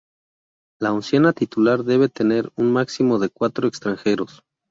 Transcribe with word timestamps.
La 0.79 0.93
oncena 0.93 1.31
titular 1.31 1.83
debe 1.83 2.09
tener 2.09 2.51
un 2.55 2.73
máximo 2.73 3.19
de 3.19 3.29
cuatro 3.29 3.67
extranjeros. 3.67 4.41